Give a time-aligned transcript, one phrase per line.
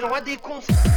[0.00, 0.89] le roi des cons.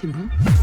[0.00, 0.59] c'est bon.